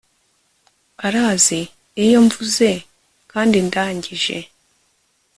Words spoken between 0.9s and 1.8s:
arazi